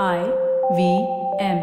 I 0.00 0.24
V 0.74 1.06
M. 1.38 1.58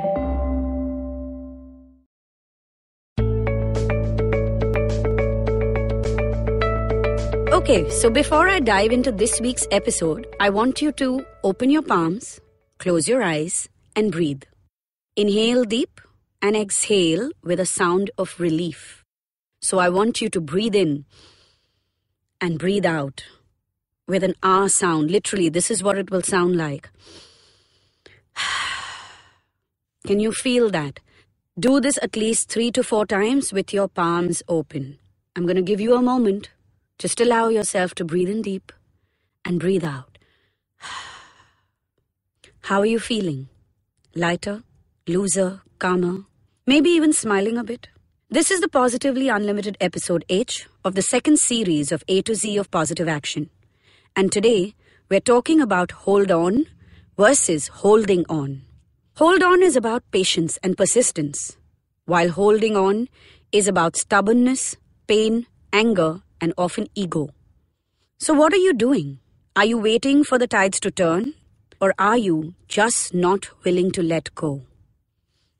Okay, 7.51 7.89
so 7.89 8.11
before 8.11 8.47
I 8.47 8.59
dive 8.59 8.91
into 8.91 9.11
this 9.11 9.41
week's 9.41 9.65
episode, 9.71 10.27
I 10.39 10.51
want 10.51 10.79
you 10.79 10.91
to 10.91 11.25
open 11.43 11.71
your 11.71 11.81
palms, 11.81 12.39
close 12.77 13.07
your 13.07 13.23
eyes, 13.23 13.67
and 13.95 14.11
breathe. 14.11 14.43
Inhale 15.15 15.63
deep 15.63 15.99
and 16.39 16.55
exhale 16.55 17.31
with 17.43 17.59
a 17.59 17.65
sound 17.65 18.11
of 18.19 18.39
relief. 18.39 19.03
So 19.59 19.79
I 19.79 19.89
want 19.89 20.21
you 20.21 20.29
to 20.29 20.39
breathe 20.39 20.75
in 20.75 21.05
and 22.39 22.59
breathe 22.59 22.85
out 22.85 23.23
with 24.07 24.23
an 24.23 24.35
ah 24.43 24.67
sound. 24.67 25.09
Literally, 25.09 25.49
this 25.49 25.71
is 25.71 25.81
what 25.81 25.97
it 25.97 26.11
will 26.11 26.21
sound 26.21 26.57
like. 26.57 26.91
Can 30.07 30.19
you 30.19 30.31
feel 30.31 30.69
that? 30.69 30.99
Do 31.59 31.81
this 31.81 31.99
at 32.01 32.15
least 32.15 32.49
three 32.49 32.71
to 32.71 32.83
four 32.83 33.05
times 33.05 33.51
with 33.51 33.73
your 33.73 33.89
palms 33.89 34.41
open. 34.47 34.97
I'm 35.35 35.43
going 35.43 35.57
to 35.57 35.61
give 35.61 35.81
you 35.81 35.95
a 35.95 36.01
moment. 36.01 36.49
Just 36.97 37.19
allow 37.19 37.49
yourself 37.49 37.93
to 37.95 38.05
breathe 38.05 38.29
in 38.29 38.41
deep 38.41 38.71
and 39.43 39.59
breathe 39.59 39.83
out. 39.83 40.17
How 42.61 42.79
are 42.79 42.85
you 42.85 42.99
feeling? 42.99 43.49
Lighter, 44.15 44.63
looser, 45.05 45.61
calmer, 45.79 46.23
maybe 46.65 46.89
even 46.89 47.11
smiling 47.11 47.57
a 47.57 47.63
bit? 47.63 47.89
This 48.29 48.51
is 48.51 48.61
the 48.61 48.69
Positively 48.69 49.27
Unlimited 49.27 49.75
episode 49.81 50.23
H 50.29 50.67
of 50.85 50.95
the 50.95 51.01
second 51.01 51.39
series 51.39 51.91
of 51.91 52.03
A 52.07 52.21
to 52.21 52.35
Z 52.35 52.55
of 52.55 52.71
Positive 52.71 53.09
Action. 53.09 53.49
And 54.15 54.31
today, 54.31 54.75
we're 55.09 55.19
talking 55.19 55.59
about 55.59 55.91
hold 55.91 56.31
on 56.31 56.67
versus 57.17 57.67
holding 57.67 58.25
on. 58.29 58.68
Hold 59.19 59.43
on 59.43 59.61
is 59.61 59.75
about 59.75 60.09
patience 60.11 60.57
and 60.63 60.77
persistence, 60.77 61.57
while 62.05 62.29
holding 62.29 62.77
on 62.77 63.09
is 63.51 63.67
about 63.67 63.97
stubbornness, 63.97 64.77
pain, 65.07 65.45
anger, 65.73 66.21
and 66.39 66.53
often 66.57 66.87
ego. 66.95 67.27
So, 68.17 68.33
what 68.33 68.53
are 68.53 68.63
you 68.67 68.73
doing? 68.73 69.19
Are 69.57 69.65
you 69.65 69.77
waiting 69.77 70.23
for 70.23 70.37
the 70.37 70.47
tides 70.47 70.79
to 70.79 70.89
turn? 70.89 71.33
Or 71.81 71.93
are 71.99 72.17
you 72.17 72.53
just 72.69 73.13
not 73.13 73.49
willing 73.65 73.91
to 73.91 74.01
let 74.01 74.33
go? 74.35 74.61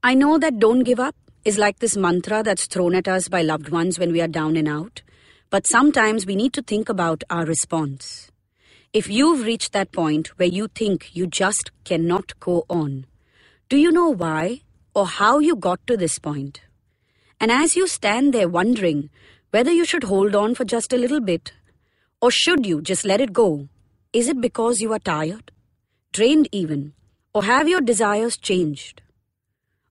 I 0.02 0.14
know 0.14 0.38
that 0.38 0.60
don't 0.60 0.86
give 0.86 1.02
up 1.02 1.18
is 1.44 1.58
like 1.58 1.80
this 1.80 1.98
mantra 1.98 2.44
that's 2.44 2.66
thrown 2.66 2.96
at 2.96 3.10
us 3.10 3.28
by 3.28 3.42
loved 3.42 3.68
ones 3.68 4.00
when 4.00 4.14
we 4.14 4.22
are 4.22 4.30
down 4.30 4.56
and 4.56 4.70
out, 4.70 5.02
but 5.50 5.68
sometimes 5.68 6.26
we 6.26 6.38
need 6.38 6.54
to 6.54 6.62
think 6.62 6.88
about 6.88 7.26
our 7.30 7.44
response. 7.44 8.32
If 8.94 9.10
you've 9.10 9.44
reached 9.44 9.74
that 9.74 9.92
point 9.92 10.28
where 10.40 10.48
you 10.48 10.70
think 10.70 11.14
you 11.14 11.28
just 11.28 11.72
cannot 11.84 12.40
go 12.40 12.64
on, 12.70 13.06
do 13.70 13.78
you 13.78 13.92
know 13.92 14.10
why 14.10 14.62
or 14.96 15.06
how 15.06 15.38
you 15.38 15.56
got 15.56 15.86
to 15.86 15.96
this 15.96 16.18
point? 16.18 16.62
And 17.40 17.52
as 17.52 17.76
you 17.76 17.88
stand 17.88 18.34
there 18.34 18.50
wondering 18.50 19.12
whether 19.52 19.72
you 19.72 19.86
should 19.86 20.06
hold 20.06 20.34
on 20.34 20.56
for 20.56 20.66
just 20.66 20.92
a 20.92 20.98
little 20.98 21.22
bit 21.22 21.54
or 22.20 22.32
should 22.32 22.66
you 22.66 22.82
just 22.82 23.06
let 23.06 23.22
it 23.22 23.32
go, 23.32 23.70
is 24.12 24.28
it 24.28 24.42
because 24.42 24.80
you 24.80 24.92
are 24.92 25.00
tired, 25.00 25.52
drained 26.14 26.50
even, 26.52 26.94
or 27.32 27.44
have 27.44 27.70
your 27.70 27.80
desires 27.80 28.38
changed? 28.38 29.04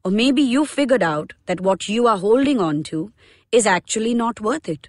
Or 0.04 0.10
maybe 0.10 0.42
you 0.42 0.66
figured 0.66 1.02
out 1.04 1.34
that 1.46 1.60
what 1.60 1.88
you 1.88 2.08
are 2.08 2.18
holding 2.18 2.60
on 2.60 2.82
to 2.84 3.12
is 3.52 3.64
actually 3.64 4.12
not 4.12 4.40
worth 4.40 4.68
it. 4.68 4.88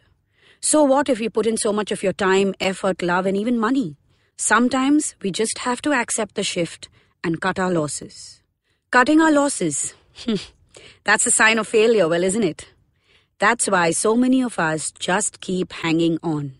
So 0.62 0.84
what 0.84 1.10
if 1.10 1.22
you 1.22 1.30
put 1.30 1.46
in 1.46 1.58
so 1.58 1.72
much 1.72 1.92
of 1.92 2.02
your 2.02 2.14
time, 2.14 2.56
effort, 2.60 3.04
love, 3.04 3.28
and 3.28 3.38
even 3.38 3.60
money? 3.60 3.98
Sometimes 4.36 5.16
we 5.22 5.30
just 5.30 5.60
have 5.60 5.80
to 5.84 5.94
accept 5.94 6.34
the 6.34 6.44
shift 6.44 6.90
and 7.24 7.40
cut 7.40 7.60
our 7.60 7.72
losses. 7.72 8.39
Cutting 8.92 9.22
our 9.22 9.32
losses. 9.32 9.94
Hmm. 10.26 10.42
That's 11.04 11.28
a 11.28 11.32
sign 11.32 11.60
of 11.60 11.68
failure, 11.68 12.08
well, 12.08 12.24
isn't 12.24 12.42
it? 12.42 12.70
That's 13.38 13.68
why 13.68 13.92
so 13.92 14.16
many 14.16 14.42
of 14.42 14.58
us 14.58 14.90
just 14.90 15.42
keep 15.42 15.72
hanging 15.74 16.18
on. 16.24 16.56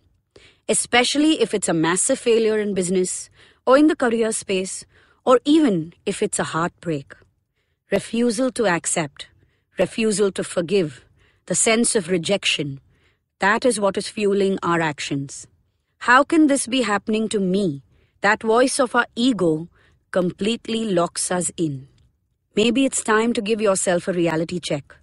Especially 0.68 1.42
if 1.42 1.56
it's 1.56 1.68
a 1.68 1.74
massive 1.74 2.20
failure 2.20 2.60
in 2.60 2.76
business 2.76 3.32
or 3.66 3.80
in 3.80 3.88
the 3.88 3.96
career 3.96 4.32
space 4.32 4.86
or 5.26 5.40
even 5.44 5.94
if 6.06 6.22
it's 6.22 6.38
a 6.38 6.44
heartbreak. 6.44 7.14
Refusal 7.92 8.52
to 8.52 8.68
accept, 8.68 9.28
refusal 9.80 10.32
to 10.34 10.44
forgive, 10.44 11.04
the 11.48 11.56
sense 11.56 11.96
of 11.96 12.10
rejection. 12.10 12.80
That 13.40 13.66
is 13.66 13.80
what 13.80 13.98
is 13.98 14.08
fueling 14.08 14.60
our 14.62 14.82
actions. 14.82 15.48
How 15.98 16.24
can 16.24 16.46
this 16.46 16.68
be 16.68 16.84
happening 16.84 17.28
to 17.30 17.40
me? 17.40 17.82
That 18.22 18.44
voice 18.44 18.80
of 18.80 18.94
our 18.94 19.08
ego 19.16 19.68
completely 20.12 20.86
locks 20.86 21.32
us 21.32 21.50
in. 21.58 21.88
Maybe 22.60 22.84
it's 22.84 23.06
time 23.06 23.32
to 23.36 23.42
give 23.42 23.62
yourself 23.62 24.10
a 24.10 24.12
reality 24.12 24.60
check. 24.60 24.94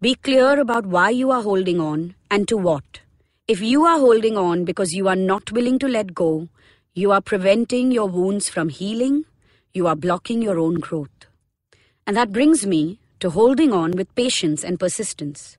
Be 0.00 0.16
clear 0.16 0.58
about 0.58 0.84
why 0.84 1.10
you 1.10 1.30
are 1.30 1.42
holding 1.42 1.78
on 1.80 2.16
and 2.28 2.48
to 2.48 2.56
what. 2.56 3.02
If 3.46 3.60
you 3.60 3.84
are 3.84 4.00
holding 4.00 4.36
on 4.36 4.64
because 4.64 4.94
you 4.94 5.06
are 5.06 5.14
not 5.14 5.52
willing 5.52 5.78
to 5.78 5.86
let 5.86 6.12
go, 6.12 6.48
you 6.94 7.12
are 7.12 7.20
preventing 7.20 7.92
your 7.92 8.08
wounds 8.08 8.48
from 8.48 8.68
healing, 8.68 9.26
you 9.72 9.86
are 9.86 9.94
blocking 9.94 10.42
your 10.42 10.58
own 10.58 10.80
growth. 10.80 11.28
And 12.04 12.16
that 12.16 12.32
brings 12.32 12.66
me 12.66 12.98
to 13.20 13.30
holding 13.30 13.72
on 13.72 13.92
with 13.92 14.12
patience 14.16 14.64
and 14.64 14.80
persistence. 14.80 15.56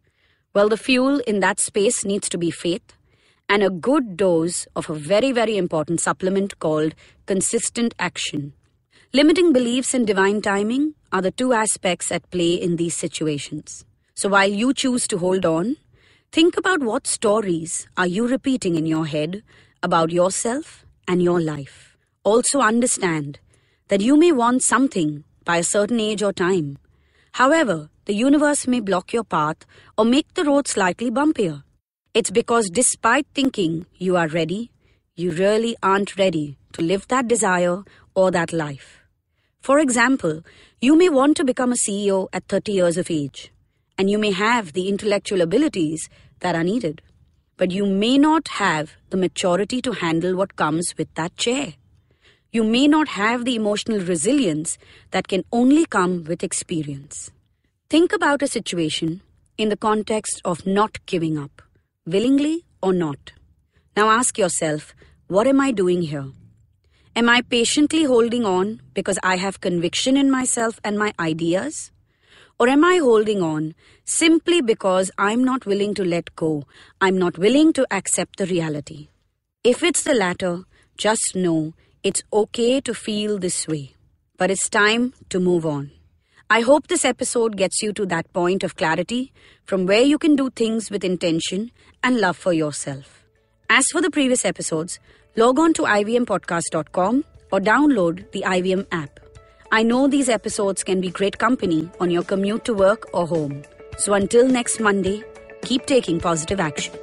Well, 0.53 0.67
the 0.67 0.75
fuel 0.75 1.19
in 1.19 1.39
that 1.39 1.61
space 1.61 2.03
needs 2.03 2.27
to 2.27 2.37
be 2.37 2.51
faith 2.51 2.97
and 3.47 3.63
a 3.63 3.69
good 3.69 4.17
dose 4.17 4.67
of 4.75 4.89
a 4.89 4.93
very, 4.93 5.31
very 5.31 5.55
important 5.55 6.01
supplement 6.01 6.59
called 6.59 6.95
consistent 7.27 7.95
action. 7.97 8.51
Limiting 9.13 9.53
beliefs 9.53 9.93
in 9.93 10.03
divine 10.03 10.41
timing 10.41 10.95
are 11.11 11.21
the 11.21 11.31
two 11.31 11.53
aspects 11.53 12.11
at 12.11 12.29
play 12.31 12.53
in 12.53 12.75
these 12.75 12.95
situations. 12.95 13.85
So 14.15 14.29
while 14.29 14.49
you 14.49 14.73
choose 14.73 15.07
to 15.07 15.17
hold 15.17 15.45
on, 15.45 15.77
think 16.31 16.57
about 16.57 16.81
what 16.81 17.07
stories 17.07 17.87
are 17.97 18.07
you 18.07 18.27
repeating 18.27 18.75
in 18.75 18.85
your 18.85 19.05
head 19.05 19.43
about 19.81 20.11
yourself 20.11 20.85
and 21.07 21.23
your 21.23 21.39
life. 21.39 21.97
Also 22.23 22.59
understand 22.59 23.39
that 23.87 24.01
you 24.01 24.17
may 24.17 24.31
want 24.31 24.61
something 24.61 25.23
by 25.45 25.57
a 25.57 25.63
certain 25.63 25.99
age 25.99 26.21
or 26.21 26.33
time. 26.33 26.77
However, 27.33 27.89
the 28.05 28.13
universe 28.13 28.67
may 28.67 28.79
block 28.79 29.13
your 29.13 29.23
path 29.23 29.57
or 29.97 30.05
make 30.05 30.33
the 30.33 30.43
road 30.43 30.67
slightly 30.67 31.09
bumpier. 31.09 31.63
It's 32.13 32.31
because 32.31 32.69
despite 32.69 33.27
thinking 33.33 33.85
you 33.95 34.17
are 34.17 34.27
ready, 34.27 34.71
you 35.15 35.31
really 35.31 35.75
aren't 35.81 36.17
ready 36.17 36.57
to 36.73 36.81
live 36.81 37.07
that 37.07 37.27
desire 37.27 37.83
or 38.15 38.31
that 38.31 38.51
life. 38.51 38.99
For 39.61 39.79
example, 39.79 40.41
you 40.81 40.95
may 40.95 41.09
want 41.09 41.37
to 41.37 41.43
become 41.43 41.71
a 41.71 41.75
CEO 41.75 42.27
at 42.31 42.47
30 42.47 42.71
years 42.71 42.97
of 42.97 43.11
age, 43.11 43.51
and 43.97 44.09
you 44.09 44.17
may 44.17 44.31
have 44.31 44.73
the 44.73 44.87
intellectual 44.87 45.41
abilities 45.41 46.09
that 46.39 46.55
are 46.55 46.63
needed, 46.63 47.01
but 47.57 47.71
you 47.71 47.85
may 47.85 48.17
not 48.17 48.47
have 48.47 48.93
the 49.09 49.17
maturity 49.17 49.81
to 49.81 49.91
handle 49.91 50.35
what 50.35 50.55
comes 50.55 50.93
with 50.97 51.13
that 51.15 51.35
chair 51.35 51.73
you 52.51 52.63
may 52.63 52.87
not 52.87 53.09
have 53.09 53.45
the 53.45 53.55
emotional 53.55 53.99
resilience 53.99 54.79
that 55.11 55.27
can 55.27 55.43
only 55.51 55.85
come 55.85 56.23
with 56.23 56.43
experience. 56.43 57.29
Think 57.89 58.11
about 58.11 58.41
a 58.41 58.47
situation 58.47 59.21
in 59.57 59.69
the 59.69 59.77
context 59.77 60.41
of 60.43 60.65
not 60.65 61.05
giving 61.05 61.37
up, 61.37 61.61
willingly 62.07 62.65
or 62.81 62.91
not. 62.91 63.33
Now 63.95 64.09
ask 64.09 64.37
yourself, 64.39 64.95
what 65.27 65.45
am 65.45 65.59
I 65.59 65.71
doing 65.71 66.01
here? 66.01 66.31
Am 67.19 67.27
I 67.27 67.41
patiently 67.41 68.05
holding 68.05 68.45
on 68.45 68.79
because 68.93 69.19
I 69.21 69.35
have 69.35 69.59
conviction 69.59 70.15
in 70.15 70.31
myself 70.31 70.79
and 70.85 70.97
my 70.97 71.13
ideas? 71.19 71.91
Or 72.57 72.69
am 72.69 72.85
I 72.85 72.99
holding 72.99 73.41
on 73.43 73.75
simply 74.05 74.61
because 74.61 75.11
I'm 75.17 75.43
not 75.43 75.65
willing 75.65 75.93
to 75.95 76.05
let 76.05 76.33
go? 76.37 76.63
I'm 77.01 77.17
not 77.17 77.37
willing 77.37 77.73
to 77.73 77.85
accept 77.91 78.37
the 78.37 78.45
reality. 78.45 79.09
If 79.65 79.83
it's 79.83 80.03
the 80.03 80.13
latter, 80.13 80.63
just 80.97 81.35
know 81.35 81.73
it's 82.03 82.23
okay 82.31 82.79
to 82.79 82.93
feel 82.93 83.37
this 83.37 83.67
way, 83.67 83.95
but 84.37 84.49
it's 84.49 84.69
time 84.69 85.13
to 85.27 85.41
move 85.41 85.65
on. 85.65 85.91
I 86.49 86.61
hope 86.61 86.87
this 86.87 87.03
episode 87.03 87.57
gets 87.57 87.81
you 87.81 87.91
to 87.99 88.05
that 88.05 88.31
point 88.31 88.63
of 88.63 88.77
clarity 88.77 89.33
from 89.65 89.85
where 89.85 90.03
you 90.03 90.17
can 90.17 90.37
do 90.37 90.51
things 90.51 90.89
with 90.89 91.03
intention 91.03 91.71
and 92.01 92.21
love 92.21 92.37
for 92.37 92.53
yourself. 92.53 93.18
As 93.71 93.85
for 93.91 94.01
the 94.01 94.09
previous 94.09 94.45
episodes, 94.45 94.99
log 95.35 95.59
on 95.59 95.73
to 95.73 95.83
ivmpodcast.com 95.83 97.23
or 97.51 97.59
download 97.59 98.31
the 98.31 98.41
IVM 98.41 98.87
app. 98.91 99.19
I 99.71 99.83
know 99.83 100.07
these 100.07 100.27
episodes 100.27 100.83
can 100.83 100.99
be 100.99 101.11
great 101.11 101.37
company 101.37 101.87
on 101.99 102.09
your 102.09 102.23
commute 102.23 102.65
to 102.65 102.73
work 102.73 103.07
or 103.13 103.27
home. 103.27 103.61
So 103.99 104.15
until 104.15 104.47
next 104.47 104.79
Monday, 104.79 105.23
keep 105.61 105.85
taking 105.85 106.19
positive 106.19 106.59
action. 106.59 106.95